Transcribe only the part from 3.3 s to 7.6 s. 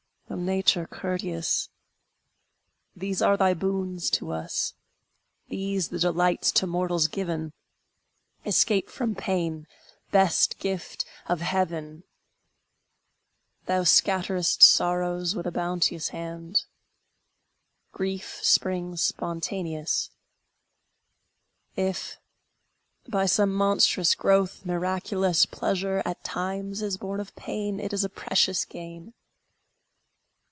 thy boons to us, These the delights to mortals given!